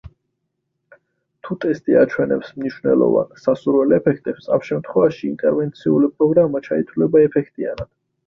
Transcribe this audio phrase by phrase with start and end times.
[1.47, 7.95] თუ ტესტი აჩვენებს მნიშვნელოვან, სასურველ ეფექტებს, ამ შემთხვევაში, ინტერვენციული პროგრამა ჩაითვლება ეფექტიანად.